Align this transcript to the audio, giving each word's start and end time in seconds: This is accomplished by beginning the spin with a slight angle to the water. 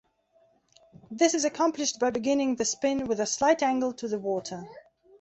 This 1.11 1.35
is 1.35 1.45
accomplished 1.45 1.99
by 1.99 2.09
beginning 2.09 2.55
the 2.55 2.65
spin 2.65 3.05
with 3.05 3.19
a 3.19 3.27
slight 3.27 3.61
angle 3.61 3.93
to 3.93 4.07
the 4.07 4.17
water. 4.17 4.63